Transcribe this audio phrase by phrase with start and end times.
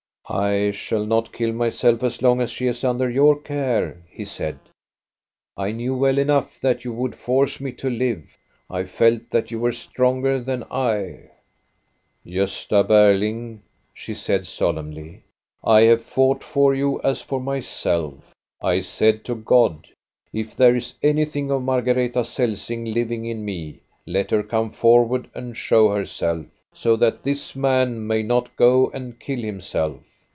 [0.61, 4.59] "I shall not kill myself as long as she is under your care," he said.
[5.57, 8.37] I knew well enough that you would force me to live.
[8.69, 11.31] I felt that you were stronger than I.""
[12.25, 13.59] Gosta Berling,"
[13.93, 15.23] she said solemnly,"
[15.65, 18.31] I have fought for you as for myself.
[18.61, 19.89] I said to God:
[20.31, 25.57] *If there is anything of Margareta Celsing living in me, let her come forward and
[25.57, 30.07] show herself, so that this man may not go and kill himself.'